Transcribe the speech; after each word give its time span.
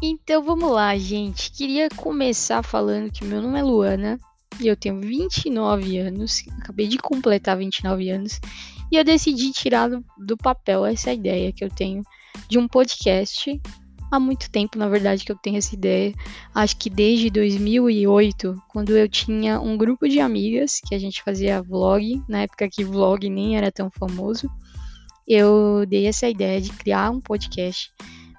Então 0.00 0.44
vamos 0.44 0.70
lá, 0.70 0.96
gente. 0.96 1.50
Queria 1.50 1.88
começar 1.88 2.62
falando 2.62 3.10
que 3.10 3.24
meu 3.24 3.42
nome 3.42 3.58
é 3.58 3.62
Luana 3.62 4.20
e 4.60 4.68
eu 4.68 4.76
tenho 4.76 5.00
29 5.00 5.98
anos. 5.98 6.44
Acabei 6.60 6.86
de 6.86 6.98
completar 6.98 7.56
29 7.56 8.08
anos 8.08 8.40
e 8.92 8.96
eu 8.96 9.02
decidi 9.02 9.50
tirar 9.50 9.88
do, 9.88 10.04
do 10.16 10.36
papel 10.36 10.86
essa 10.86 11.12
ideia 11.12 11.52
que 11.52 11.64
eu 11.64 11.68
tenho 11.68 12.02
de 12.48 12.58
um 12.58 12.68
podcast. 12.68 13.60
Há 14.10 14.20
muito 14.20 14.48
tempo, 14.50 14.78
na 14.78 14.88
verdade, 14.88 15.24
que 15.24 15.32
eu 15.32 15.36
tenho 15.36 15.58
essa 15.58 15.74
ideia. 15.74 16.14
Acho 16.54 16.76
que 16.76 16.88
desde 16.88 17.28
2008, 17.28 18.54
quando 18.68 18.96
eu 18.96 19.08
tinha 19.08 19.60
um 19.60 19.76
grupo 19.76 20.08
de 20.08 20.20
amigas 20.20 20.80
que 20.86 20.94
a 20.94 20.98
gente 20.98 21.22
fazia 21.24 21.60
vlog, 21.60 22.22
na 22.28 22.42
época 22.42 22.68
que 22.70 22.84
vlog 22.84 23.28
nem 23.28 23.56
era 23.56 23.70
tão 23.70 23.90
famoso, 23.90 24.48
eu 25.26 25.84
dei 25.86 26.06
essa 26.06 26.28
ideia 26.28 26.60
de 26.60 26.70
criar 26.70 27.10
um 27.10 27.20
podcast 27.20 27.90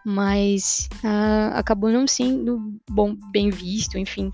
mas 0.09 0.89
uh, 1.03 1.53
acabou 1.53 1.91
não 1.91 2.07
sendo 2.07 2.79
bom, 2.89 3.15
bem 3.31 3.51
visto, 3.51 3.95
enfim, 3.95 4.33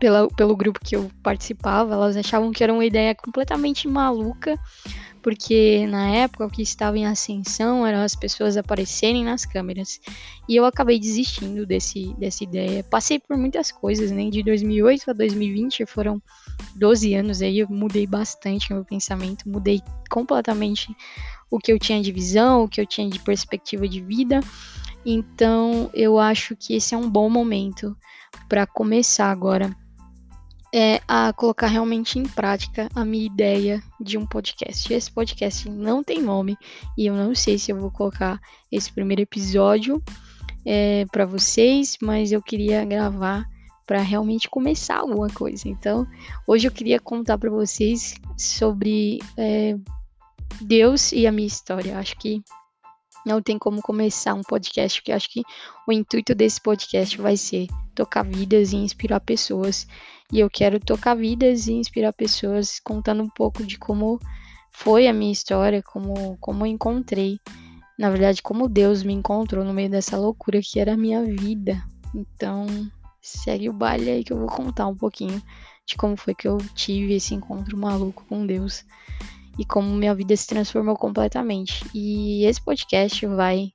pela, 0.00 0.26
pelo 0.28 0.56
grupo 0.56 0.80
que 0.80 0.96
eu 0.96 1.08
participava, 1.22 1.94
elas 1.94 2.16
achavam 2.16 2.50
que 2.50 2.64
era 2.64 2.72
uma 2.72 2.84
ideia 2.84 3.14
completamente 3.14 3.86
maluca, 3.86 4.58
porque 5.22 5.86
na 5.86 6.08
época 6.08 6.46
o 6.46 6.50
que 6.50 6.62
estava 6.62 6.98
em 6.98 7.06
ascensão 7.06 7.86
eram 7.86 8.00
as 8.00 8.16
pessoas 8.16 8.56
aparecerem 8.56 9.22
nas 9.22 9.44
câmeras. 9.44 10.00
E 10.48 10.56
eu 10.56 10.64
acabei 10.64 10.98
desistindo 10.98 11.64
desse, 11.64 12.12
dessa 12.14 12.42
ideia. 12.42 12.82
Passei 12.82 13.20
por 13.20 13.36
muitas 13.36 13.70
coisas, 13.70 14.10
né? 14.10 14.28
De 14.30 14.42
2008 14.42 15.10
a 15.10 15.12
2020 15.12 15.86
foram 15.86 16.20
12 16.74 17.14
anos 17.14 17.42
aí, 17.42 17.58
eu 17.60 17.68
mudei 17.68 18.06
bastante 18.06 18.72
meu 18.72 18.84
pensamento, 18.84 19.48
mudei 19.48 19.80
completamente 20.08 20.88
o 21.50 21.58
que 21.58 21.72
eu 21.72 21.78
tinha 21.78 22.00
de 22.00 22.10
visão, 22.10 22.64
o 22.64 22.68
que 22.68 22.80
eu 22.80 22.86
tinha 22.86 23.08
de 23.08 23.18
perspectiva 23.18 23.86
de 23.86 24.00
vida. 24.00 24.40
Então, 25.04 25.90
eu 25.94 26.18
acho 26.18 26.54
que 26.56 26.74
esse 26.74 26.94
é 26.94 26.98
um 26.98 27.08
bom 27.08 27.28
momento 27.30 27.96
para 28.48 28.66
começar 28.66 29.30
agora 29.30 29.74
é, 30.72 31.00
a 31.08 31.32
colocar 31.32 31.66
realmente 31.66 32.18
em 32.18 32.24
prática 32.24 32.88
a 32.94 33.04
minha 33.04 33.26
ideia 33.26 33.82
de 34.00 34.16
um 34.16 34.26
podcast. 34.26 34.92
Esse 34.92 35.10
podcast 35.10 35.68
não 35.68 36.02
tem 36.02 36.22
nome 36.22 36.56
e 36.96 37.06
eu 37.06 37.14
não 37.14 37.34
sei 37.34 37.58
se 37.58 37.72
eu 37.72 37.78
vou 37.78 37.90
colocar 37.90 38.40
esse 38.70 38.92
primeiro 38.92 39.22
episódio 39.22 40.02
é, 40.64 41.04
para 41.10 41.26
vocês, 41.26 41.96
mas 42.00 42.30
eu 42.30 42.40
queria 42.40 42.84
gravar 42.84 43.44
para 43.86 44.00
realmente 44.00 44.48
começar 44.48 44.98
alguma 44.98 45.28
coisa. 45.28 45.68
Então, 45.68 46.06
hoje 46.46 46.68
eu 46.68 46.72
queria 46.72 47.00
contar 47.00 47.36
para 47.38 47.50
vocês 47.50 48.14
sobre 48.38 49.18
é, 49.36 49.76
Deus 50.60 51.10
e 51.10 51.26
a 51.26 51.32
minha 51.32 51.48
história. 51.48 51.98
Acho 51.98 52.16
que 52.16 52.40
não 53.26 53.42
tem 53.42 53.58
como 53.58 53.82
começar 53.82 54.34
um 54.34 54.42
podcast, 54.42 55.00
porque 55.00 55.12
acho 55.12 55.30
que 55.30 55.42
o 55.86 55.92
intuito 55.92 56.34
desse 56.34 56.60
podcast 56.60 57.16
vai 57.18 57.36
ser 57.36 57.66
tocar 57.94 58.22
vidas 58.24 58.72
e 58.72 58.76
inspirar 58.76 59.20
pessoas. 59.20 59.86
E 60.32 60.40
eu 60.40 60.48
quero 60.48 60.80
tocar 60.80 61.14
vidas 61.14 61.66
e 61.66 61.72
inspirar 61.72 62.12
pessoas 62.12 62.80
contando 62.82 63.22
um 63.22 63.28
pouco 63.28 63.64
de 63.64 63.78
como 63.78 64.18
foi 64.72 65.06
a 65.06 65.12
minha 65.12 65.32
história, 65.32 65.82
como, 65.82 66.36
como 66.38 66.64
eu 66.64 66.70
encontrei, 66.70 67.38
na 67.98 68.08
verdade, 68.08 68.40
como 68.40 68.68
Deus 68.68 69.02
me 69.02 69.12
encontrou 69.12 69.64
no 69.64 69.74
meio 69.74 69.90
dessa 69.90 70.16
loucura 70.16 70.60
que 70.62 70.80
era 70.80 70.94
a 70.94 70.96
minha 70.96 71.22
vida. 71.22 71.82
Então, 72.14 72.66
segue 73.20 73.68
o 73.68 73.72
baile 73.72 74.10
aí 74.10 74.24
que 74.24 74.32
eu 74.32 74.38
vou 74.38 74.48
contar 74.48 74.86
um 74.86 74.96
pouquinho 74.96 75.42
de 75.86 75.96
como 75.96 76.16
foi 76.16 76.34
que 76.34 76.48
eu 76.48 76.56
tive 76.74 77.14
esse 77.14 77.34
encontro 77.34 77.76
maluco 77.76 78.24
com 78.28 78.46
Deus 78.46 78.84
e 79.60 79.64
como 79.66 79.94
minha 79.94 80.14
vida 80.14 80.34
se 80.34 80.46
transformou 80.46 80.96
completamente. 80.96 81.84
E 81.94 82.46
esse 82.46 82.64
podcast 82.64 83.26
vai 83.26 83.70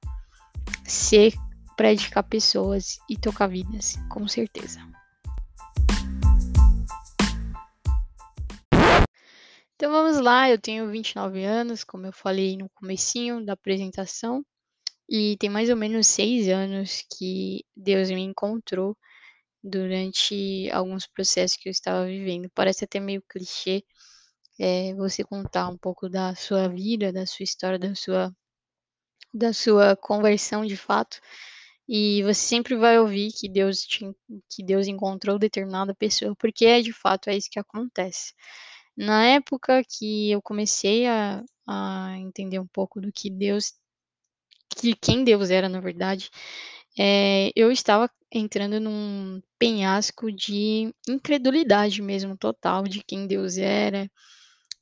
ser 0.83 1.31
para 1.77 1.91
edificar 1.91 2.23
pessoas 2.23 2.97
e 3.07 3.15
tocar 3.15 3.45
vidas, 3.45 3.95
com 4.09 4.27
certeza. 4.27 4.79
Então 9.75 9.91
vamos 9.91 10.19
lá, 10.19 10.49
eu 10.49 10.59
tenho 10.59 10.89
29 10.89 11.43
anos, 11.43 11.83
como 11.83 12.07
eu 12.07 12.11
falei 12.11 12.57
no 12.57 12.67
comecinho 12.69 13.45
da 13.45 13.53
apresentação, 13.53 14.43
e 15.07 15.37
tem 15.37 15.51
mais 15.51 15.69
ou 15.69 15.75
menos 15.75 16.07
seis 16.07 16.49
anos 16.49 17.05
que 17.15 17.63
Deus 17.75 18.09
me 18.09 18.21
encontrou 18.21 18.97
durante 19.63 20.67
alguns 20.71 21.05
processos 21.05 21.57
que 21.57 21.69
eu 21.69 21.71
estava 21.71 22.07
vivendo. 22.07 22.49
Parece 22.55 22.85
até 22.85 22.99
meio 22.99 23.21
clichê, 23.29 23.83
é, 24.59 24.93
você 24.95 25.23
contar 25.23 25.69
um 25.69 25.77
pouco 25.77 26.09
da 26.09 26.35
sua 26.35 26.67
vida, 26.67 27.11
da 27.11 27.25
sua 27.25 27.43
história, 27.43 27.79
da 27.79 27.93
sua, 27.95 28.33
da 29.33 29.53
sua 29.53 29.95
conversão 29.95 30.65
de 30.65 30.77
fato. 30.77 31.19
E 31.87 32.23
você 32.23 32.41
sempre 32.41 32.75
vai 32.75 32.99
ouvir 32.99 33.31
que 33.31 33.47
Deus 33.47 33.81
te, 33.81 34.05
que 34.49 34.63
Deus 34.63 34.87
encontrou 34.87 35.37
determinada 35.37 35.93
pessoa, 35.93 36.35
porque 36.35 36.65
é 36.65 36.81
de 36.81 36.91
fato 36.91 37.29
é 37.29 37.37
isso 37.37 37.49
que 37.51 37.59
acontece. 37.59 38.33
Na 38.97 39.25
época 39.25 39.83
que 39.83 40.31
eu 40.31 40.41
comecei 40.41 41.05
a, 41.07 41.43
a 41.67 42.17
entender 42.17 42.59
um 42.59 42.67
pouco 42.67 42.99
do 43.01 43.11
que 43.11 43.29
Deus, 43.29 43.73
que 44.77 44.95
quem 44.95 45.23
Deus 45.23 45.49
era 45.49 45.69
na 45.69 45.79
verdade, 45.79 46.29
é, 46.97 47.51
eu 47.55 47.71
estava 47.71 48.09
entrando 48.31 48.79
num 48.79 49.41
penhasco 49.59 50.31
de 50.31 50.93
incredulidade 51.07 52.01
mesmo 52.01 52.37
total 52.37 52.83
de 52.83 53.03
quem 53.03 53.27
Deus 53.27 53.57
era, 53.57 54.09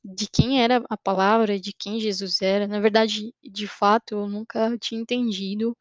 de 0.04 0.28
quem 0.28 0.62
era 0.62 0.84
a 0.90 0.96
palavra, 0.96 1.58
de 1.58 1.72
quem 1.72 1.98
Jesus 1.98 2.42
era. 2.42 2.68
Na 2.68 2.80
verdade, 2.80 3.34
de 3.42 3.66
fato, 3.66 4.14
eu 4.16 4.28
nunca 4.28 4.76
tinha 4.78 5.00
entendido 5.00 5.76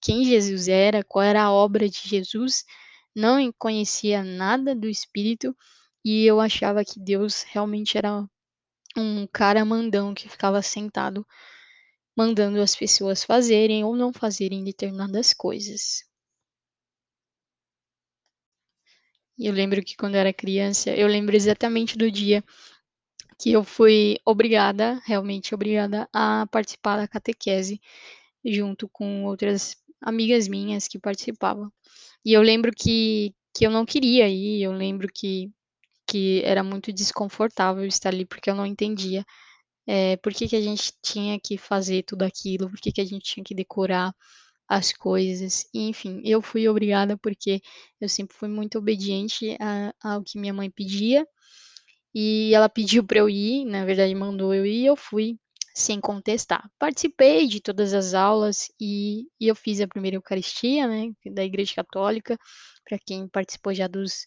quem 0.00 0.24
Jesus 0.24 0.68
era, 0.68 1.04
qual 1.04 1.24
era 1.24 1.42
a 1.42 1.52
obra 1.52 1.88
de 1.88 2.00
Jesus, 2.08 2.64
não 3.14 3.52
conhecia 3.58 4.22
nada 4.24 4.74
do 4.74 4.88
Espírito 4.88 5.54
e 6.04 6.24
eu 6.24 6.40
achava 6.40 6.84
que 6.84 6.98
Deus 7.00 7.42
realmente 7.42 7.98
era 7.98 8.24
um 8.96 9.26
cara 9.26 9.64
mandão 9.64 10.14
que 10.14 10.28
ficava 10.28 10.62
sentado 10.62 11.26
mandando 12.16 12.60
as 12.60 12.74
pessoas 12.76 13.24
fazerem 13.24 13.84
ou 13.84 13.96
não 13.96 14.12
fazerem 14.12 14.64
determinadas 14.64 15.32
coisas. 15.34 16.04
Eu 19.38 19.52
lembro 19.54 19.82
que 19.82 19.96
quando 19.96 20.14
eu 20.14 20.20
era 20.20 20.32
criança, 20.32 20.90
eu 20.90 21.06
lembro 21.08 21.34
exatamente 21.34 21.96
do 21.96 22.10
dia 22.10 22.44
que 23.40 23.52
eu 23.52 23.64
fui 23.64 24.18
obrigada, 24.24 25.00
realmente 25.06 25.54
obrigada, 25.54 26.06
a 26.12 26.46
participar 26.52 26.98
da 26.98 27.08
catequese 27.08 27.80
junto 28.44 28.86
com 28.88 29.24
outras 29.24 29.76
amigas 30.00 30.46
minhas 30.46 30.86
que 30.86 30.98
participavam. 30.98 31.72
E 32.22 32.34
eu 32.34 32.42
lembro 32.42 32.70
que, 32.70 33.34
que 33.56 33.66
eu 33.66 33.70
não 33.70 33.86
queria 33.86 34.28
ir, 34.28 34.62
eu 34.62 34.72
lembro 34.72 35.08
que, 35.12 35.50
que 36.06 36.42
era 36.44 36.62
muito 36.62 36.92
desconfortável 36.92 37.84
estar 37.86 38.10
ali, 38.10 38.26
porque 38.26 38.50
eu 38.50 38.54
não 38.54 38.66
entendia 38.66 39.24
é, 39.86 40.16
por 40.18 40.34
que, 40.34 40.46
que 40.46 40.56
a 40.56 40.60
gente 40.60 40.92
tinha 41.02 41.40
que 41.40 41.56
fazer 41.56 42.02
tudo 42.02 42.24
aquilo, 42.24 42.68
por 42.68 42.78
que, 42.78 42.92
que 42.92 43.00
a 43.00 43.06
gente 43.06 43.24
tinha 43.24 43.44
que 43.44 43.54
decorar 43.54 44.14
as 44.68 44.92
coisas. 44.92 45.66
E, 45.72 45.88
enfim, 45.88 46.20
eu 46.24 46.42
fui 46.42 46.68
obrigada 46.68 47.16
porque 47.16 47.62
eu 47.98 48.08
sempre 48.08 48.36
fui 48.36 48.48
muito 48.48 48.78
obediente 48.78 49.56
ao 50.02 50.22
que 50.22 50.38
minha 50.38 50.52
mãe 50.52 50.70
pedia 50.70 51.26
e 52.14 52.52
ela 52.54 52.68
pediu 52.68 53.04
para 53.04 53.18
eu 53.18 53.28
ir, 53.28 53.64
na 53.64 53.84
verdade 53.84 54.14
mandou 54.14 54.54
eu 54.54 54.66
ir, 54.66 54.82
e 54.82 54.86
eu 54.86 54.96
fui 54.96 55.38
sem 55.74 56.00
contestar. 56.00 56.68
Participei 56.78 57.46
de 57.46 57.60
todas 57.60 57.94
as 57.94 58.14
aulas 58.14 58.70
e, 58.80 59.26
e 59.40 59.48
eu 59.48 59.54
fiz 59.54 59.80
a 59.80 59.88
primeira 59.88 60.16
Eucaristia, 60.16 60.86
né, 60.86 61.12
da 61.32 61.44
Igreja 61.44 61.74
Católica, 61.76 62.36
para 62.84 62.98
quem 62.98 63.28
participou 63.28 63.72
já 63.72 63.86
dos, 63.86 64.26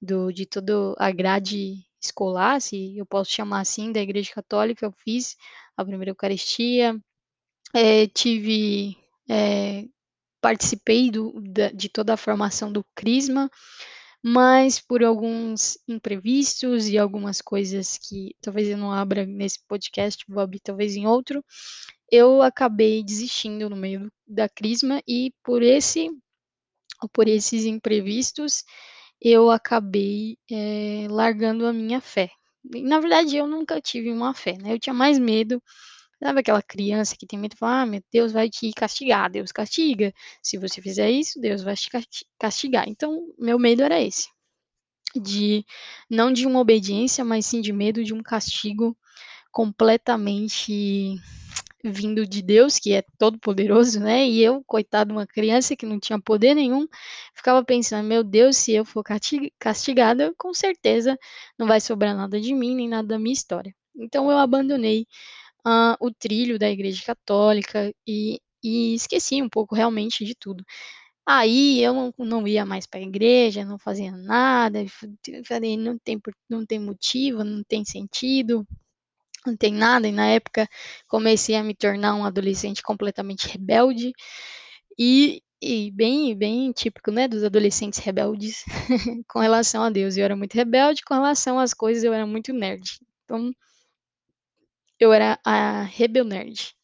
do, 0.00 0.32
de 0.32 0.46
toda 0.46 0.94
a 0.98 1.10
grade 1.10 1.84
escolar, 2.00 2.60
se 2.60 2.96
eu 2.96 3.06
posso 3.06 3.30
chamar 3.30 3.60
assim, 3.60 3.92
da 3.92 4.00
Igreja 4.00 4.32
Católica, 4.34 4.84
eu 4.84 4.92
fiz 5.04 5.36
a 5.76 5.84
primeira 5.84 6.10
Eucaristia, 6.10 7.00
é, 7.72 8.06
tive, 8.08 8.96
é, 9.28 9.84
participei 10.40 11.10
do, 11.10 11.40
da, 11.40 11.70
de 11.70 11.88
toda 11.88 12.14
a 12.14 12.18
formação 12.18 12.72
do 12.72 12.84
Crisma, 12.94 13.50
mas 14.22 14.80
por 14.80 15.02
alguns 15.02 15.78
imprevistos 15.88 16.88
e 16.88 16.96
algumas 16.98 17.40
coisas 17.42 17.98
que 17.98 18.34
talvez 18.40 18.68
eu 18.68 18.78
não 18.78 18.92
abra 18.92 19.26
nesse 19.26 19.58
podcast, 19.66 20.24
vou 20.28 20.42
abrir 20.42 20.60
talvez 20.60 20.96
em 20.96 21.06
outro, 21.06 21.44
eu 22.10 22.42
acabei 22.42 23.02
desistindo 23.02 23.68
no 23.70 23.76
meio 23.76 24.10
da 24.26 24.48
crisma 24.48 25.02
e 25.08 25.32
por 25.42 25.62
esse 25.62 26.10
por 27.12 27.26
esses 27.28 27.64
imprevistos 27.64 28.64
eu 29.20 29.50
acabei 29.50 30.36
é, 30.50 31.06
largando 31.10 31.66
a 31.66 31.72
minha 31.72 32.00
fé. 32.00 32.30
Na 32.64 33.00
verdade, 33.00 33.36
eu 33.36 33.46
nunca 33.46 33.80
tive 33.80 34.10
uma 34.10 34.34
fé, 34.34 34.56
né? 34.58 34.72
Eu 34.72 34.78
tinha 34.78 34.94
mais 34.94 35.18
medo 35.18 35.62
Sabe 36.22 36.38
aquela 36.38 36.62
criança 36.62 37.16
que 37.16 37.26
tem 37.26 37.36
medo 37.36 37.56
de 37.56 37.58
ah, 37.62 37.84
meu 37.84 38.00
Deus 38.12 38.30
vai 38.30 38.48
te 38.48 38.70
castigar, 38.72 39.28
Deus 39.28 39.50
castiga. 39.50 40.14
Se 40.40 40.56
você 40.56 40.80
fizer 40.80 41.10
isso, 41.10 41.40
Deus 41.40 41.62
vai 41.62 41.74
te 41.74 41.90
castigar. 42.38 42.88
Então, 42.88 43.34
meu 43.36 43.58
medo 43.58 43.82
era 43.82 44.00
esse. 44.00 44.28
De 45.16 45.64
não 46.08 46.32
de 46.32 46.46
uma 46.46 46.60
obediência, 46.60 47.24
mas 47.24 47.46
sim 47.46 47.60
de 47.60 47.72
medo 47.72 48.04
de 48.04 48.14
um 48.14 48.22
castigo 48.22 48.96
completamente 49.50 51.16
vindo 51.84 52.24
de 52.24 52.40
Deus, 52.40 52.78
que 52.78 52.92
é 52.92 53.02
todo 53.18 53.40
poderoso, 53.40 53.98
né? 53.98 54.24
E 54.24 54.40
eu, 54.40 54.62
coitado, 54.64 55.12
uma 55.12 55.26
criança 55.26 55.74
que 55.74 55.84
não 55.84 55.98
tinha 55.98 56.20
poder 56.20 56.54
nenhum, 56.54 56.86
ficava 57.34 57.64
pensando, 57.64 58.06
meu 58.06 58.22
Deus, 58.22 58.56
se 58.56 58.72
eu 58.72 58.84
for 58.84 59.04
castigada, 59.58 60.32
com 60.38 60.54
certeza 60.54 61.18
não 61.58 61.66
vai 61.66 61.80
sobrar 61.80 62.16
nada 62.16 62.40
de 62.40 62.54
mim, 62.54 62.76
nem 62.76 62.88
nada 62.88 63.08
da 63.08 63.18
minha 63.18 63.32
história. 63.32 63.74
Então 63.96 64.30
eu 64.30 64.38
abandonei 64.38 65.06
uh, 65.66 65.96
o 66.00 66.10
trilho 66.12 66.58
da 66.58 66.70
Igreja 66.70 67.02
Católica 67.04 67.92
e, 68.06 68.40
e 68.62 68.94
esqueci 68.94 69.42
um 69.42 69.48
pouco 69.48 69.74
realmente 69.74 70.24
de 70.24 70.34
tudo. 70.34 70.64
Aí 71.26 71.82
eu 71.82 71.94
não, 71.94 72.14
não 72.18 72.48
ia 72.48 72.66
mais 72.66 72.86
para 72.86 73.00
a 73.00 73.02
igreja, 73.02 73.64
não 73.64 73.78
fazia 73.78 74.10
nada, 74.10 74.84
falei, 75.46 75.76
não 75.76 75.96
tem, 75.98 76.20
não 76.50 76.66
tem 76.66 76.80
motivo, 76.80 77.44
não 77.44 77.62
tem 77.62 77.84
sentido, 77.84 78.66
não 79.46 79.56
tem 79.56 79.72
nada. 79.72 80.08
E 80.08 80.12
na 80.12 80.26
época 80.28 80.68
comecei 81.08 81.54
a 81.56 81.62
me 81.62 81.74
tornar 81.74 82.14
um 82.14 82.24
adolescente 82.24 82.82
completamente 82.82 83.48
rebelde 83.48 84.12
e, 84.98 85.42
e 85.60 85.90
bem, 85.92 86.36
bem 86.36 86.72
típico, 86.72 87.10
né, 87.12 87.28
dos 87.28 87.44
adolescentes 87.44 88.00
rebeldes 88.00 88.64
com 89.28 89.40
relação 89.40 89.82
a 89.84 89.90
Deus. 89.90 90.16
Eu 90.16 90.24
era 90.24 90.36
muito 90.36 90.54
rebelde 90.54 91.02
com 91.04 91.14
relação 91.14 91.58
às 91.58 91.74
coisas, 91.74 92.04
eu 92.04 92.12
era 92.12 92.26
muito 92.26 92.52
nerd. 92.52 92.98
Então, 93.24 93.52
eu 95.02 95.12
era 95.12 95.38
a 95.44 95.82
rebel 95.82 96.24
nerd. 96.24 96.74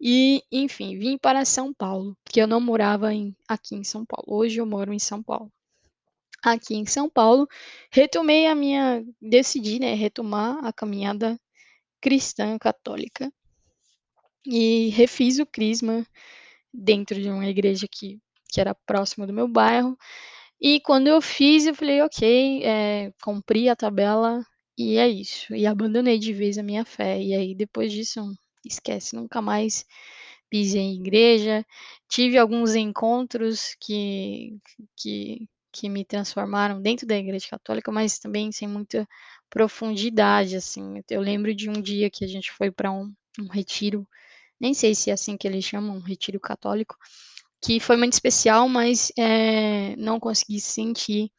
E, 0.00 0.42
enfim, 0.50 0.98
vim 0.98 1.16
para 1.16 1.44
São 1.44 1.72
Paulo, 1.72 2.16
porque 2.24 2.40
eu 2.40 2.46
não 2.46 2.60
morava 2.60 3.14
em, 3.14 3.34
aqui 3.48 3.76
em 3.76 3.84
São 3.84 4.04
Paulo. 4.04 4.24
Hoje 4.26 4.60
eu 4.60 4.66
moro 4.66 4.92
em 4.92 4.98
São 4.98 5.22
Paulo. 5.22 5.52
Aqui 6.42 6.74
em 6.74 6.84
São 6.84 7.08
Paulo, 7.08 7.48
retomei 7.90 8.46
a 8.46 8.54
minha, 8.54 9.04
decidi, 9.20 9.78
né, 9.78 9.94
retomar 9.94 10.64
a 10.64 10.72
caminhada 10.72 11.40
cristã 12.00 12.58
católica 12.58 13.32
e 14.44 14.88
refiz 14.90 15.38
o 15.38 15.46
crisma 15.46 16.06
dentro 16.72 17.20
de 17.20 17.30
uma 17.30 17.46
igreja 17.46 17.86
que, 17.90 18.20
que 18.50 18.60
era 18.60 18.74
próxima 18.74 19.26
do 19.26 19.32
meu 19.32 19.48
bairro. 19.48 19.96
E 20.60 20.80
quando 20.80 21.06
eu 21.06 21.22
fiz, 21.22 21.66
eu 21.66 21.74
falei, 21.74 22.02
ok, 22.02 22.62
é, 22.64 23.12
cumpri 23.22 23.68
a 23.68 23.76
tabela 23.76 24.44
e 24.76 24.96
é 24.98 25.08
isso. 25.08 25.54
E 25.54 25.66
abandonei 25.66 26.18
de 26.18 26.32
vez 26.32 26.58
a 26.58 26.62
minha 26.62 26.84
fé. 26.84 27.20
E 27.20 27.34
aí, 27.34 27.54
depois 27.54 27.92
disso, 27.92 28.20
esquece, 28.64 29.14
nunca 29.16 29.40
mais 29.42 29.84
pisei 30.50 30.82
em 30.82 30.96
igreja. 30.96 31.64
Tive 32.08 32.38
alguns 32.38 32.74
encontros 32.74 33.76
que, 33.80 34.56
que, 34.96 35.48
que 35.72 35.88
me 35.88 36.04
transformaram 36.04 36.80
dentro 36.80 37.06
da 37.06 37.16
igreja 37.16 37.46
católica, 37.50 37.90
mas 37.92 38.18
também 38.18 38.52
sem 38.52 38.68
muita 38.68 39.08
profundidade, 39.50 40.56
assim. 40.56 41.02
Eu 41.10 41.20
lembro 41.20 41.54
de 41.54 41.70
um 41.70 41.80
dia 41.80 42.10
que 42.10 42.24
a 42.24 42.28
gente 42.28 42.52
foi 42.52 42.70
para 42.70 42.90
um, 42.92 43.12
um 43.40 43.48
retiro, 43.48 44.06
nem 44.60 44.74
sei 44.74 44.94
se 44.94 45.10
é 45.10 45.14
assim 45.14 45.36
que 45.36 45.46
eles 45.46 45.64
chamam, 45.64 45.96
um 45.96 46.00
retiro 46.00 46.40
católico, 46.40 46.96
que 47.62 47.80
foi 47.80 47.96
muito 47.96 48.12
especial, 48.14 48.68
mas 48.68 49.12
é, 49.18 49.96
não 49.96 50.20
consegui 50.20 50.60
sentir 50.60 51.30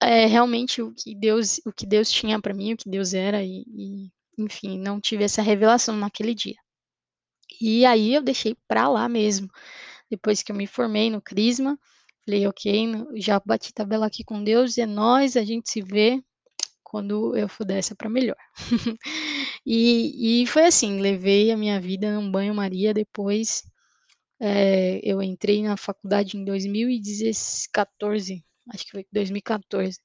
é, 0.00 0.26
realmente 0.26 0.80
o 0.82 0.92
que 0.94 1.14
Deus, 1.14 1.60
o 1.66 1.72
que 1.72 1.86
Deus 1.86 2.10
tinha 2.10 2.40
para 2.40 2.54
mim, 2.54 2.72
o 2.72 2.76
que 2.76 2.88
Deus 2.88 3.14
era 3.14 3.42
e, 3.42 3.64
e, 3.68 4.10
enfim, 4.38 4.78
não 4.78 5.00
tive 5.00 5.24
essa 5.24 5.42
revelação 5.42 5.96
naquele 5.96 6.34
dia. 6.34 6.56
E 7.60 7.84
aí 7.84 8.14
eu 8.14 8.22
deixei 8.22 8.56
para 8.68 8.88
lá 8.88 9.08
mesmo. 9.08 9.48
Depois 10.10 10.42
que 10.42 10.52
eu 10.52 10.56
me 10.56 10.66
formei 10.66 11.10
no 11.10 11.20
Crisma, 11.20 11.78
falei, 12.24 12.46
ok, 12.46 12.92
já 13.16 13.40
bati 13.44 13.72
tabela 13.72 14.06
aqui 14.06 14.24
com 14.24 14.42
Deus, 14.42 14.78
é 14.78 14.86
nós, 14.86 15.36
a 15.36 15.44
gente 15.44 15.70
se 15.70 15.82
vê 15.82 16.22
quando 16.82 17.36
eu 17.36 17.48
for 17.48 17.64
dessa 17.64 17.94
para 17.94 18.08
melhor. 18.08 18.36
e, 19.66 20.42
e 20.42 20.46
foi 20.46 20.66
assim, 20.66 21.00
levei 21.00 21.50
a 21.50 21.56
minha 21.56 21.80
vida 21.80 22.14
num 22.14 22.30
banho-maria 22.30 22.94
depois. 22.94 23.62
É, 24.40 25.00
eu 25.02 25.22
entrei 25.22 25.62
na 25.62 25.76
faculdade 25.76 26.36
em 26.36 26.44
2014, 26.44 28.42
acho 28.72 28.84
que 28.84 28.90
foi 28.92 29.06
2014. 29.12 29.98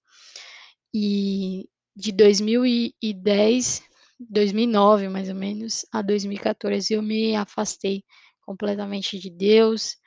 E 0.93 1.69
de 1.95 2.11
2010, 2.11 3.83
2009 4.19 5.09
mais 5.09 5.29
ou 5.29 5.35
menos, 5.35 5.85
a 5.91 6.01
2014 6.01 6.93
eu 6.93 7.01
me 7.01 7.35
afastei 7.35 8.03
completamente 8.41 9.19
de 9.19 9.29
Deus, 9.29 9.97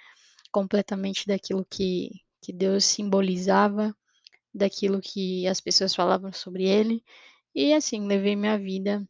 completamente 0.52 1.26
daquilo 1.26 1.66
que, 1.68 2.10
que 2.42 2.52
Deus 2.52 2.84
simbolizava, 2.84 3.94
daquilo 4.54 5.00
que 5.00 5.46
as 5.46 5.60
pessoas 5.60 5.94
falavam 5.94 6.32
sobre 6.32 6.64
ele. 6.64 7.04
E 7.54 7.72
assim, 7.72 8.06
levei 8.06 8.36
minha 8.36 8.58
vida 8.58 9.06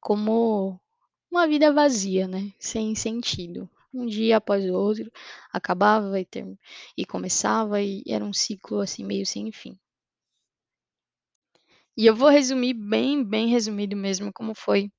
como 0.00 0.80
uma 1.30 1.46
vida 1.46 1.72
vazia, 1.72 2.26
né? 2.26 2.52
Sem 2.58 2.94
sentido. 2.94 3.68
Um 3.92 4.06
dia 4.06 4.36
após 4.36 4.64
o 4.64 4.72
outro, 4.72 5.10
acabava 5.52 6.20
e, 6.20 6.24
ter... 6.24 6.46
e 6.96 7.04
começava, 7.04 7.80
e 7.82 8.02
era 8.08 8.24
um 8.24 8.32
ciclo 8.32 8.80
assim 8.80 9.04
meio 9.04 9.26
sem 9.26 9.50
fim. 9.52 9.78
E 11.96 12.06
eu 12.06 12.14
vou 12.14 12.28
resumir 12.28 12.74
bem, 12.74 13.22
bem 13.22 13.48
resumido 13.48 13.96
mesmo 13.96 14.32
como 14.32 14.54
foi 14.54 14.90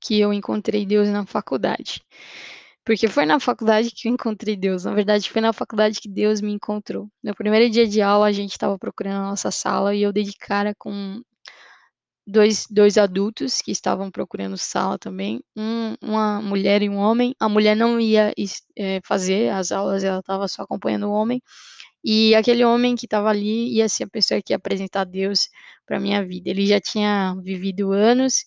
que 0.00 0.20
eu 0.20 0.32
encontrei 0.32 0.84
Deus 0.84 1.08
na 1.08 1.24
faculdade. 1.24 2.02
Porque 2.84 3.08
foi 3.08 3.24
na 3.24 3.40
faculdade 3.40 3.90
que 3.90 4.08
eu 4.08 4.12
encontrei 4.12 4.56
Deus. 4.56 4.84
Na 4.84 4.92
verdade, 4.92 5.30
foi 5.30 5.40
na 5.40 5.52
faculdade 5.52 6.00
que 6.00 6.08
Deus 6.08 6.42
me 6.42 6.52
encontrou. 6.52 7.08
No 7.22 7.34
primeiro 7.34 7.70
dia 7.70 7.88
de 7.88 8.02
aula, 8.02 8.26
a 8.26 8.32
gente 8.32 8.52
estava 8.52 8.78
procurando 8.78 9.16
a 9.16 9.30
nossa 9.30 9.50
sala 9.50 9.94
e 9.94 10.02
eu 10.02 10.12
dei 10.12 10.24
de 10.24 10.36
cara 10.36 10.74
com 10.76 11.22
dois, 12.26 12.66
dois 12.70 12.96
adultos 12.98 13.60
que 13.60 13.70
estavam 13.70 14.10
procurando 14.10 14.56
sala 14.56 14.98
também. 14.98 15.42
Um, 15.56 15.94
uma 16.00 16.40
mulher 16.40 16.82
e 16.82 16.88
um 16.88 16.96
homem. 16.96 17.34
A 17.38 17.48
mulher 17.48 17.76
não 17.76 18.00
ia 18.00 18.32
é, 18.76 19.00
fazer 19.04 19.50
as 19.50 19.72
aulas, 19.72 20.04
ela 20.04 20.20
estava 20.20 20.48
só 20.48 20.62
acompanhando 20.62 21.08
o 21.08 21.12
homem. 21.12 21.42
E 22.04 22.34
aquele 22.34 22.64
homem 22.64 22.94
que 22.96 23.06
estava 23.06 23.30
ali 23.30 23.74
ia 23.74 23.88
ser 23.88 24.04
a 24.04 24.08
pessoa 24.08 24.40
que 24.42 24.52
ia 24.52 24.56
apresentar 24.56 25.04
Deus 25.04 25.48
para 25.86 26.00
minha 26.00 26.24
vida. 26.24 26.50
Ele 26.50 26.66
já 26.66 26.80
tinha 26.80 27.34
vivido 27.42 27.92
anos, 27.92 28.44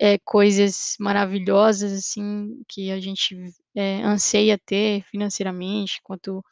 é, 0.00 0.18
coisas 0.18 0.96
maravilhosas 1.00 1.92
assim 1.92 2.62
que 2.68 2.90
a 2.90 3.00
gente 3.00 3.36
é, 3.74 4.02
anseia 4.02 4.58
ter 4.58 5.02
financeiramente, 5.10 6.00
quanto 6.02 6.44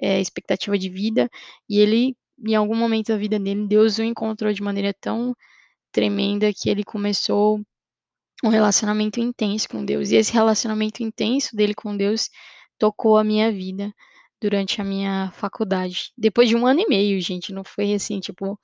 é, 0.00 0.20
expectativa 0.20 0.78
de 0.78 0.88
vida. 0.88 1.28
E 1.68 1.78
ele, 1.78 2.16
em 2.46 2.54
algum 2.54 2.76
momento 2.76 3.08
da 3.08 3.16
vida 3.18 3.38
dele, 3.38 3.66
Deus 3.66 3.98
o 3.98 4.02
encontrou 4.02 4.52
de 4.52 4.62
maneira 4.62 4.94
tão 4.98 5.34
tremenda 5.92 6.52
que 6.52 6.68
ele 6.70 6.82
começou 6.84 7.60
um 8.42 8.48
relacionamento 8.48 9.20
intenso 9.20 9.68
com 9.68 9.84
Deus. 9.84 10.10
E 10.10 10.16
esse 10.16 10.32
relacionamento 10.32 11.02
intenso 11.02 11.54
dele 11.54 11.74
com 11.74 11.96
Deus 11.96 12.28
tocou 12.78 13.16
a 13.16 13.24
minha 13.24 13.52
vida 13.52 13.94
durante 14.40 14.80
a 14.80 14.84
minha 14.84 15.30
faculdade. 15.34 16.12
Depois 16.18 16.48
de 16.48 16.56
um 16.56 16.66
ano 16.66 16.80
e 16.80 16.88
meio, 16.88 17.20
gente, 17.20 17.52
não 17.52 17.62
foi 17.62 17.94
assim, 17.94 18.18
tipo, 18.18 18.58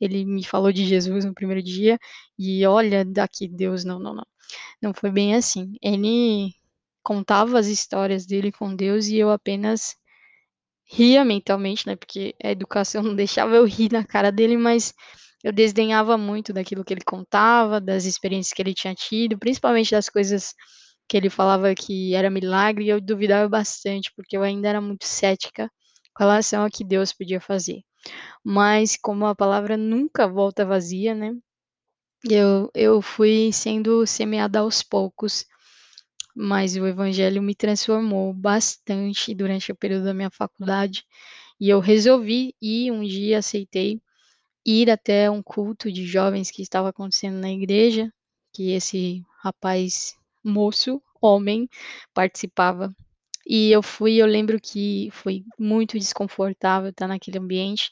ele 0.00 0.24
me 0.24 0.42
falou 0.44 0.72
de 0.72 0.84
Jesus 0.84 1.24
no 1.24 1.34
primeiro 1.34 1.62
dia 1.62 1.98
e 2.38 2.66
olha 2.66 3.04
daqui 3.04 3.46
Deus, 3.46 3.84
não, 3.84 4.00
não, 4.00 4.14
não. 4.14 4.26
Não 4.82 4.94
foi 4.94 5.10
bem 5.12 5.36
assim. 5.36 5.74
Ele 5.80 6.52
contava 7.02 7.58
as 7.58 7.66
histórias 7.66 8.26
dele 8.26 8.50
com 8.50 8.74
Deus 8.74 9.06
e 9.06 9.16
eu 9.16 9.30
apenas 9.30 9.96
ria 10.84 11.24
mentalmente, 11.24 11.86
né? 11.86 11.96
Porque 11.96 12.34
a 12.42 12.50
educação 12.50 13.02
não 13.04 13.14
deixava 13.14 13.54
eu 13.54 13.64
rir 13.64 13.92
na 13.92 14.04
cara 14.04 14.32
dele, 14.32 14.56
mas 14.56 14.92
eu 15.42 15.52
desdenhava 15.52 16.18
muito 16.18 16.52
daquilo 16.52 16.84
que 16.84 16.92
ele 16.94 17.04
contava, 17.04 17.80
das 17.80 18.04
experiências 18.04 18.52
que 18.52 18.62
ele 18.62 18.74
tinha 18.74 18.94
tido, 18.94 19.38
principalmente 19.38 19.90
das 19.92 20.08
coisas 20.08 20.54
que 21.08 21.16
ele 21.16 21.30
falava 21.30 21.74
que 21.74 22.14
era 22.14 22.30
milagre, 22.30 22.84
e 22.84 22.88
eu 22.88 23.00
duvidava 23.00 23.48
bastante, 23.48 24.12
porque 24.14 24.36
eu 24.36 24.42
ainda 24.42 24.68
era 24.68 24.80
muito 24.80 25.06
cética 25.06 25.70
com 26.14 26.24
relação 26.24 26.64
a 26.64 26.70
que 26.70 26.84
Deus 26.84 27.12
podia 27.12 27.40
fazer. 27.40 27.80
Mas 28.44 28.96
como 29.00 29.26
a 29.26 29.34
palavra 29.34 29.76
nunca 29.76 30.28
volta 30.28 30.64
vazia, 30.64 31.14
né? 31.14 31.34
Eu, 32.28 32.70
eu 32.74 33.02
fui 33.02 33.50
sendo 33.52 34.06
semeada 34.06 34.60
aos 34.60 34.82
poucos, 34.82 35.46
mas 36.36 36.76
o 36.76 36.86
evangelho 36.86 37.42
me 37.42 37.54
transformou 37.54 38.32
bastante 38.34 39.34
durante 39.34 39.72
o 39.72 39.76
período 39.76 40.04
da 40.04 40.14
minha 40.14 40.30
faculdade, 40.30 41.04
e 41.60 41.68
eu 41.70 41.80
resolvi 41.80 42.54
e 42.60 42.90
um 42.90 43.02
dia 43.02 43.38
aceitei 43.38 44.00
ir 44.64 44.90
até 44.90 45.30
um 45.30 45.42
culto 45.42 45.90
de 45.90 46.06
jovens 46.06 46.50
que 46.50 46.62
estava 46.62 46.90
acontecendo 46.90 47.38
na 47.38 47.50
igreja, 47.50 48.12
que 48.52 48.72
esse 48.72 49.24
rapaz 49.42 50.16
moço, 50.44 51.02
homem, 51.20 51.68
participava. 52.14 52.94
E 53.46 53.70
eu 53.70 53.82
fui, 53.82 54.16
eu 54.16 54.26
lembro 54.26 54.60
que 54.60 55.10
foi 55.12 55.44
muito 55.58 55.98
desconfortável 55.98 56.90
estar 56.90 57.08
naquele 57.08 57.38
ambiente, 57.38 57.90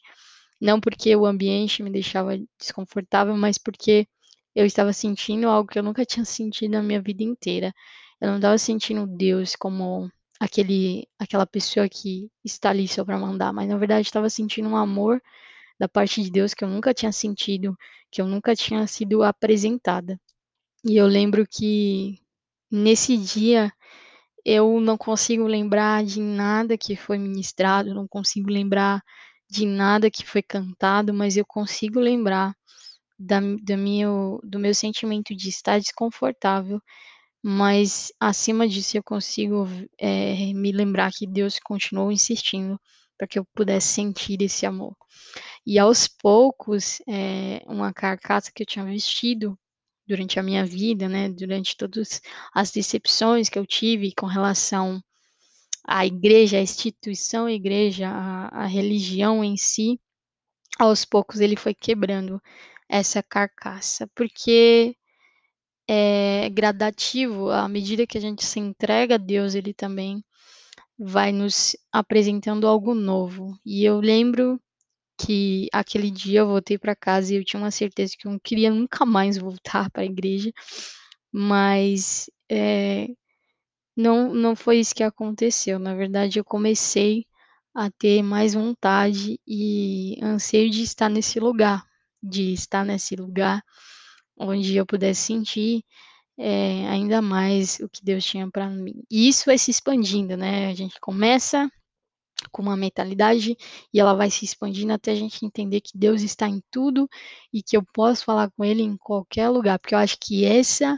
não 0.60 0.80
porque 0.80 1.14
o 1.16 1.26
ambiente 1.26 1.82
me 1.82 1.90
deixava 1.90 2.38
desconfortável, 2.58 3.36
mas 3.36 3.58
porque 3.58 4.06
eu 4.54 4.66
estava 4.66 4.92
sentindo 4.92 5.48
algo 5.48 5.70
que 5.70 5.78
eu 5.78 5.82
nunca 5.82 6.04
tinha 6.04 6.24
sentido 6.24 6.72
na 6.72 6.82
minha 6.82 7.00
vida 7.00 7.22
inteira. 7.22 7.72
Eu 8.20 8.28
não 8.28 8.36
estava 8.36 8.58
sentindo 8.58 9.06
Deus 9.06 9.54
como 9.56 10.10
aquele 10.40 11.08
aquela 11.18 11.46
pessoa 11.46 11.88
que 11.88 12.30
está 12.44 12.70
ali 12.70 12.86
só 12.88 13.04
para 13.04 13.18
mandar, 13.18 13.52
mas 13.52 13.68
na 13.68 13.76
verdade 13.76 14.06
estava 14.06 14.28
sentindo 14.30 14.68
um 14.68 14.76
amor 14.76 15.22
da 15.78 15.88
parte 15.88 16.22
de 16.22 16.30
Deus 16.30 16.54
que 16.54 16.64
eu 16.64 16.68
nunca 16.68 16.92
tinha 16.92 17.12
sentido, 17.12 17.76
que 18.10 18.20
eu 18.20 18.26
nunca 18.26 18.54
tinha 18.54 18.86
sido 18.86 19.22
apresentada. 19.22 20.20
E 20.84 20.96
eu 20.96 21.06
lembro 21.06 21.46
que 21.46 22.18
nesse 22.70 23.16
dia 23.16 23.72
eu 24.44 24.80
não 24.80 24.96
consigo 24.96 25.44
lembrar 25.44 26.04
de 26.04 26.20
nada 26.20 26.78
que 26.78 26.96
foi 26.96 27.18
ministrado, 27.18 27.94
não 27.94 28.08
consigo 28.08 28.50
lembrar 28.50 29.02
de 29.50 29.66
nada 29.66 30.10
que 30.10 30.24
foi 30.24 30.42
cantado, 30.42 31.12
mas 31.12 31.36
eu 31.36 31.44
consigo 31.44 32.00
lembrar 32.00 32.54
da, 33.18 33.40
da 33.62 33.76
meu, 33.76 34.40
do 34.44 34.58
meu 34.58 34.74
sentimento 34.74 35.34
de 35.34 35.48
estar 35.48 35.78
desconfortável, 35.78 36.80
mas 37.42 38.12
acima 38.20 38.68
disso 38.68 38.96
eu 38.96 39.02
consigo 39.02 39.66
é, 39.98 40.52
me 40.54 40.72
lembrar 40.72 41.12
que 41.12 41.26
Deus 41.26 41.58
continuou 41.58 42.12
insistindo 42.12 42.78
para 43.18 43.26
que 43.26 43.38
eu 43.38 43.44
pudesse 43.54 43.88
sentir 43.88 44.40
esse 44.40 44.64
amor. 44.64 44.96
E 45.66 45.78
aos 45.78 46.06
poucos, 46.08 47.02
é, 47.06 47.62
uma 47.66 47.92
carcaça 47.92 48.50
que 48.54 48.62
eu 48.62 48.66
tinha 48.66 48.84
vestido 48.84 49.58
durante 50.06 50.38
a 50.38 50.42
minha 50.42 50.64
vida, 50.64 51.08
né, 51.08 51.28
durante 51.28 51.76
todas 51.76 52.22
as 52.54 52.70
decepções 52.70 53.48
que 53.50 53.58
eu 53.58 53.66
tive 53.66 54.14
com 54.14 54.26
relação 54.26 55.02
à 55.86 56.06
igreja, 56.06 56.56
à 56.56 56.62
instituição 56.62 57.46
à 57.46 57.52
igreja, 57.52 58.08
à, 58.08 58.62
à 58.62 58.66
religião 58.66 59.44
em 59.44 59.56
si, 59.56 60.00
aos 60.78 61.04
poucos 61.04 61.40
ele 61.40 61.56
foi 61.56 61.74
quebrando 61.74 62.40
essa 62.88 63.22
carcaça, 63.22 64.08
porque 64.14 64.96
é 65.86 66.48
gradativo, 66.50 67.50
à 67.50 67.68
medida 67.68 68.06
que 68.06 68.18
a 68.18 68.20
gente 68.20 68.44
se 68.44 68.60
entrega 68.60 69.16
a 69.16 69.18
Deus, 69.18 69.54
ele 69.54 69.74
também 69.74 70.22
vai 70.98 71.32
nos 71.32 71.76
apresentando 71.92 72.66
algo 72.66 72.94
novo. 72.94 73.58
E 73.64 73.84
eu 73.84 74.00
lembro 74.00 74.60
que 75.18 75.68
aquele 75.72 76.10
dia 76.10 76.40
eu 76.40 76.48
voltei 76.48 76.78
para 76.78 76.96
casa 76.96 77.34
e 77.34 77.36
eu 77.38 77.44
tinha 77.44 77.60
uma 77.60 77.70
certeza 77.70 78.14
que 78.18 78.26
eu 78.26 78.32
não 78.32 78.38
queria 78.38 78.70
nunca 78.70 79.06
mais 79.06 79.38
voltar 79.38 79.90
para 79.90 80.02
a 80.02 80.06
igreja, 80.06 80.52
mas 81.32 82.30
é, 82.50 83.08
não, 83.96 84.34
não 84.34 84.56
foi 84.56 84.78
isso 84.80 84.94
que 84.94 85.02
aconteceu. 85.02 85.78
Na 85.78 85.94
verdade, 85.94 86.38
eu 86.38 86.44
comecei 86.44 87.26
a 87.74 87.90
ter 87.90 88.22
mais 88.22 88.54
vontade 88.54 89.40
e 89.46 90.18
anseio 90.22 90.70
de 90.70 90.82
estar 90.82 91.08
nesse 91.08 91.38
lugar, 91.40 91.84
de 92.22 92.52
estar 92.52 92.84
nesse 92.84 93.16
lugar 93.16 93.62
onde 94.36 94.76
eu 94.76 94.86
pudesse 94.86 95.22
sentir 95.22 95.84
é, 96.38 96.86
ainda 96.88 97.20
mais 97.20 97.80
o 97.80 97.88
que 97.88 98.04
Deus 98.04 98.24
tinha 98.24 98.48
para 98.50 98.68
mim. 98.68 99.02
E 99.10 99.28
isso 99.28 99.44
vai 99.46 99.58
se 99.58 99.70
expandindo, 99.70 100.36
né? 100.36 100.68
A 100.68 100.74
gente 100.74 100.98
começa 101.00 101.70
com 102.52 102.62
uma 102.62 102.76
mentalidade 102.76 103.56
e 103.92 104.00
ela 104.00 104.14
vai 104.14 104.30
se 104.30 104.44
expandindo 104.44 104.92
até 104.92 105.10
a 105.12 105.14
gente 105.16 105.44
entender 105.44 105.80
que 105.80 105.98
Deus 105.98 106.22
está 106.22 106.48
em 106.48 106.62
tudo 106.70 107.08
e 107.52 107.62
que 107.62 107.76
eu 107.76 107.82
posso 107.92 108.24
falar 108.24 108.50
com 108.52 108.64
Ele 108.64 108.82
em 108.82 108.96
qualquer 108.96 109.48
lugar, 109.48 109.78
porque 109.78 109.94
eu 109.94 109.98
acho 109.98 110.16
que 110.20 110.44
essa 110.44 110.96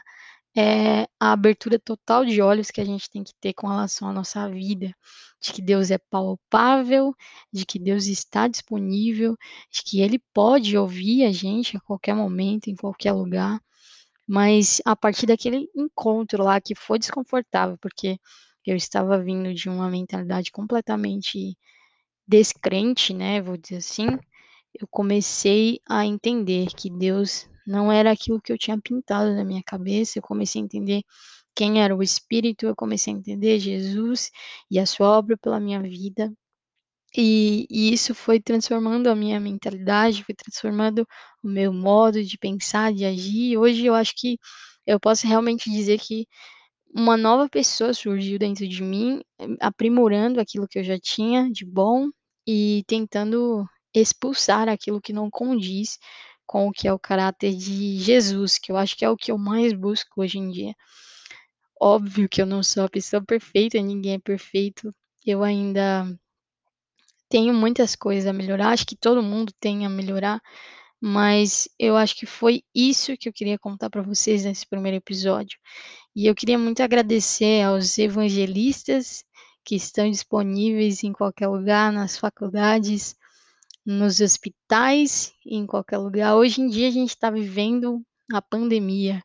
é 0.56 1.04
a 1.18 1.32
abertura 1.32 1.78
total 1.78 2.24
de 2.26 2.42
olhos 2.42 2.70
que 2.70 2.80
a 2.80 2.84
gente 2.84 3.08
tem 3.08 3.22
que 3.24 3.32
ter 3.40 3.54
com 3.54 3.68
relação 3.68 4.08
à 4.08 4.12
nossa 4.12 4.48
vida, 4.48 4.94
de 5.40 5.52
que 5.52 5.62
Deus 5.62 5.90
é 5.90 5.98
palpável, 6.10 7.14
de 7.52 7.64
que 7.64 7.78
Deus 7.78 8.06
está 8.06 8.48
disponível, 8.48 9.36
de 9.70 9.82
que 9.82 10.00
Ele 10.00 10.18
pode 10.34 10.76
ouvir 10.76 11.24
a 11.24 11.32
gente 11.32 11.76
a 11.76 11.80
qualquer 11.80 12.14
momento, 12.14 12.68
em 12.68 12.76
qualquer 12.76 13.12
lugar, 13.12 13.60
mas 14.30 14.80
a 14.84 14.94
partir 14.94 15.26
daquele 15.26 15.68
encontro 15.74 16.44
lá 16.44 16.60
que 16.60 16.72
foi 16.72 17.00
desconfortável, 17.00 17.76
porque 17.78 18.16
eu 18.64 18.76
estava 18.76 19.20
vindo 19.20 19.52
de 19.52 19.68
uma 19.68 19.90
mentalidade 19.90 20.52
completamente 20.52 21.58
descrente, 22.28 23.12
né, 23.12 23.42
vou 23.42 23.56
dizer 23.56 23.78
assim, 23.78 24.06
eu 24.80 24.86
comecei 24.88 25.80
a 25.88 26.06
entender 26.06 26.68
que 26.76 26.88
Deus 26.88 27.48
não 27.66 27.90
era 27.90 28.12
aquilo 28.12 28.40
que 28.40 28.52
eu 28.52 28.58
tinha 28.58 28.80
pintado 28.80 29.34
na 29.34 29.44
minha 29.44 29.64
cabeça, 29.64 30.16
eu 30.20 30.22
comecei 30.22 30.62
a 30.62 30.64
entender 30.64 31.02
quem 31.52 31.82
era 31.82 31.96
o 31.96 32.00
Espírito, 32.00 32.66
eu 32.66 32.76
comecei 32.76 33.12
a 33.12 33.16
entender 33.16 33.58
Jesus 33.58 34.30
e 34.70 34.78
a 34.78 34.86
sua 34.86 35.08
obra 35.18 35.36
pela 35.36 35.58
minha 35.58 35.82
vida. 35.82 36.32
E, 37.16 37.66
e 37.70 37.92
isso 37.92 38.14
foi 38.14 38.40
transformando 38.40 39.08
a 39.08 39.16
minha 39.16 39.40
mentalidade, 39.40 40.24
foi 40.24 40.34
transformando 40.34 41.06
o 41.42 41.48
meu 41.48 41.72
modo 41.72 42.22
de 42.22 42.38
pensar, 42.38 42.92
de 42.92 43.04
agir. 43.04 43.56
Hoje 43.58 43.84
eu 43.86 43.94
acho 43.94 44.14
que 44.16 44.38
eu 44.86 45.00
posso 45.00 45.26
realmente 45.26 45.70
dizer 45.70 45.98
que 45.98 46.26
uma 46.94 47.16
nova 47.16 47.48
pessoa 47.48 47.94
surgiu 47.94 48.38
dentro 48.38 48.66
de 48.66 48.82
mim, 48.82 49.20
aprimorando 49.60 50.40
aquilo 50.40 50.68
que 50.68 50.78
eu 50.78 50.84
já 50.84 50.98
tinha 50.98 51.50
de 51.50 51.64
bom 51.64 52.08
e 52.46 52.82
tentando 52.86 53.64
expulsar 53.94 54.68
aquilo 54.68 55.00
que 55.00 55.12
não 55.12 55.30
condiz 55.30 55.98
com 56.46 56.68
o 56.68 56.72
que 56.72 56.88
é 56.88 56.92
o 56.92 56.98
caráter 56.98 57.54
de 57.54 57.98
Jesus, 57.98 58.58
que 58.58 58.72
eu 58.72 58.76
acho 58.76 58.96
que 58.96 59.04
é 59.04 59.10
o 59.10 59.16
que 59.16 59.30
eu 59.30 59.38
mais 59.38 59.72
busco 59.72 60.20
hoje 60.20 60.38
em 60.38 60.50
dia. 60.50 60.74
Óbvio 61.80 62.28
que 62.28 62.42
eu 62.42 62.46
não 62.46 62.62
sou 62.62 62.84
a 62.84 62.88
pessoa 62.88 63.22
perfeita, 63.24 63.80
ninguém 63.80 64.14
é 64.14 64.18
perfeito. 64.18 64.92
Eu 65.24 65.42
ainda 65.44 66.06
tenho 67.30 67.54
muitas 67.54 67.94
coisas 67.94 68.26
a 68.26 68.32
melhorar, 68.32 68.70
acho 68.70 68.84
que 68.84 68.96
todo 68.96 69.22
mundo 69.22 69.52
tem 69.60 69.86
a 69.86 69.88
melhorar, 69.88 70.42
mas 71.00 71.68
eu 71.78 71.96
acho 71.96 72.16
que 72.16 72.26
foi 72.26 72.62
isso 72.74 73.16
que 73.16 73.28
eu 73.28 73.32
queria 73.32 73.58
contar 73.58 73.88
para 73.88 74.02
vocês 74.02 74.44
nesse 74.44 74.66
primeiro 74.66 74.96
episódio. 74.98 75.58
E 76.14 76.26
eu 76.26 76.34
queria 76.34 76.58
muito 76.58 76.82
agradecer 76.82 77.62
aos 77.62 77.96
evangelistas 77.98 79.24
que 79.64 79.76
estão 79.76 80.10
disponíveis 80.10 81.04
em 81.04 81.12
qualquer 81.12 81.46
lugar, 81.46 81.92
nas 81.92 82.18
faculdades, 82.18 83.14
nos 83.86 84.20
hospitais, 84.20 85.32
em 85.46 85.64
qualquer 85.66 85.98
lugar. 85.98 86.34
Hoje 86.34 86.60
em 86.60 86.68
dia 86.68 86.88
a 86.88 86.90
gente 86.90 87.10
está 87.10 87.30
vivendo 87.30 88.02
a 88.32 88.42
pandemia. 88.42 89.22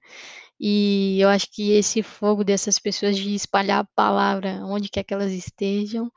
E 0.59 1.17
eu 1.19 1.29
acho 1.29 1.47
que 1.51 1.71
esse 1.71 2.03
fogo 2.03 2.43
dessas 2.43 2.79
pessoas 2.79 3.17
de 3.17 3.33
espalhar 3.33 3.79
a 3.79 3.87
palavra 3.95 4.61
onde 4.65 4.89
quer 4.89 5.03
que 5.03 5.13
elas 5.13 5.31
estejam 5.31 6.09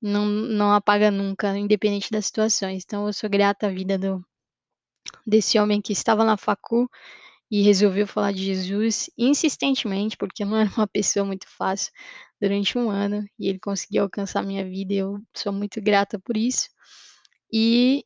não, 0.00 0.26
não 0.26 0.72
apaga 0.72 1.10
nunca, 1.10 1.56
independente 1.56 2.10
das 2.10 2.26
situações. 2.26 2.84
Então 2.84 3.06
eu 3.06 3.12
sou 3.12 3.28
grata 3.28 3.66
à 3.66 3.70
vida 3.70 3.98
do, 3.98 4.24
desse 5.26 5.58
homem 5.58 5.80
que 5.80 5.92
estava 5.92 6.24
na 6.24 6.36
facu 6.36 6.88
e 7.50 7.62
resolveu 7.62 8.06
falar 8.06 8.32
de 8.32 8.44
Jesus 8.44 9.10
insistentemente, 9.16 10.16
porque 10.16 10.44
não 10.44 10.56
era 10.58 10.70
uma 10.76 10.86
pessoa 10.86 11.24
muito 11.24 11.46
fácil 11.48 11.92
durante 12.40 12.78
um 12.78 12.90
ano 12.90 13.24
e 13.38 13.48
ele 13.48 13.58
conseguiu 13.58 14.04
alcançar 14.04 14.42
minha 14.42 14.64
vida 14.64 14.92
e 14.92 14.98
eu 14.98 15.18
sou 15.34 15.52
muito 15.52 15.80
grata 15.80 16.18
por 16.18 16.36
isso. 16.36 16.68
E 17.52 18.04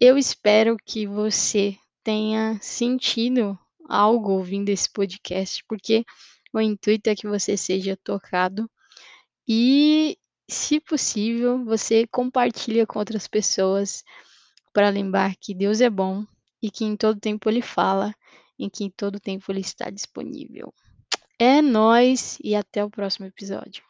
eu 0.00 0.16
espero 0.16 0.76
que 0.84 1.06
você 1.06 1.76
tenha 2.02 2.58
sentido 2.60 3.58
algo 3.88 4.32
ouvindo 4.32 4.68
esse 4.68 4.90
podcast, 4.90 5.64
porque 5.68 6.04
o 6.52 6.60
intuito 6.60 7.10
é 7.10 7.14
que 7.16 7.26
você 7.26 7.56
seja 7.56 7.96
tocado 8.02 8.70
e, 9.48 10.16
se 10.48 10.80
possível, 10.80 11.64
você 11.64 12.06
compartilha 12.06 12.86
com 12.86 12.98
outras 12.98 13.26
pessoas 13.26 14.04
para 14.72 14.88
lembrar 14.88 15.34
que 15.36 15.54
Deus 15.54 15.80
é 15.80 15.88
bom 15.88 16.24
e 16.62 16.70
que 16.70 16.84
em 16.84 16.96
todo 16.96 17.20
tempo 17.20 17.48
ele 17.48 17.62
fala 17.62 18.14
em 18.58 18.68
que 18.68 18.84
em 18.84 18.90
todo 18.90 19.20
tempo 19.20 19.50
ele 19.50 19.60
está 19.60 19.90
disponível. 19.90 20.72
É 21.38 21.60
nós 21.60 22.38
e 22.42 22.54
até 22.54 22.84
o 22.84 22.90
próximo 22.90 23.26
episódio. 23.26 23.82